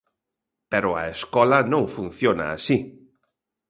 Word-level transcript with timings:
Pero 0.71 0.89
a 1.01 1.03
escola 1.15 1.57
non 1.73 1.83
funciona 1.95 2.45
así. 2.57 2.77